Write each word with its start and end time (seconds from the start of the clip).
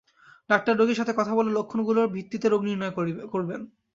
Doctor 0.49 0.73
রোগীর 0.75 0.99
সাথে 0.99 1.13
কথা 1.19 1.33
বলে 1.37 1.49
লক্ষণগুলোর 1.53 2.13
ভিত্তিতে 2.15 2.47
রোগ 2.49 2.61
নির্ণয় 2.67 2.93
করবেন। 3.33 3.61